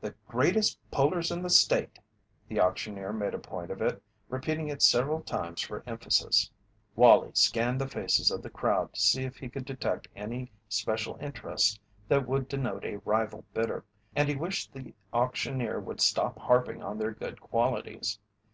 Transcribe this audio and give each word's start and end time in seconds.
"The 0.00 0.14
greatest 0.26 0.78
pullers 0.90 1.30
in 1.30 1.42
the 1.42 1.50
State"; 1.50 1.98
the 2.48 2.58
auctioneer 2.58 3.12
made 3.12 3.34
a 3.34 3.38
point 3.38 3.70
of 3.70 3.82
it, 3.82 4.02
repeating 4.30 4.70
it 4.70 4.80
several 4.80 5.20
times 5.20 5.60
for 5.60 5.84
emphasis. 5.86 6.50
Wallie 6.96 7.32
scanned 7.34 7.78
the 7.78 7.86
faces 7.86 8.30
of 8.30 8.42
the 8.42 8.48
crowd 8.48 8.94
to 8.94 9.00
see 9.02 9.24
if 9.24 9.36
he 9.36 9.50
could 9.50 9.66
detect 9.66 10.08
any 10.16 10.50
special 10.70 11.18
interest 11.20 11.80
that 12.08 12.26
would 12.26 12.48
denote 12.48 12.86
a 12.86 13.00
rival 13.04 13.44
bidder, 13.52 13.84
and 14.16 14.30
he 14.30 14.36
wished 14.36 14.72
the 14.72 14.94
auctioneer 15.12 15.78
would 15.78 16.00
stop 16.00 16.38
harping 16.38 16.82
on 16.82 16.96
their 16.96 17.12
good 17.12 17.38
qualities. 17.38 18.18